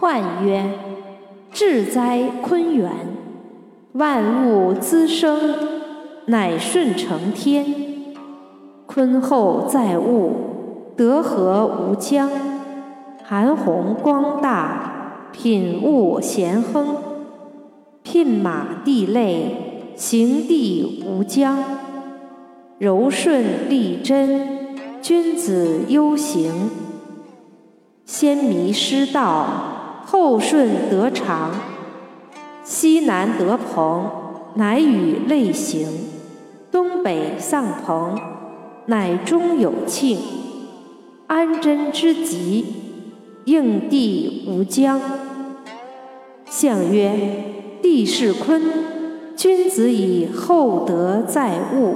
[0.00, 0.78] 彖曰
[1.52, 2.90] ：“至哉，坤元！
[3.92, 5.54] 万物滋生，
[6.24, 7.66] 乃顺承天。
[8.86, 10.32] 坤厚载物，
[10.96, 12.30] 德和无疆。
[13.22, 16.96] 韩弘光大，品物咸亨。
[18.02, 21.58] 牝马地类，行地无疆。
[22.78, 26.70] 柔顺利贞，君子忧行。
[28.06, 29.76] 先迷失道。”
[30.10, 31.52] 后顺得长，
[32.64, 34.10] 西南得朋，
[34.56, 35.86] 乃与类行；
[36.72, 38.18] 东北丧朋，
[38.86, 40.18] 乃终有庆。
[41.28, 42.66] 安贞之极，
[43.44, 45.00] 应地无疆。
[46.44, 47.44] 相曰：
[47.80, 48.60] 地势坤，
[49.36, 51.94] 君子以厚德载物。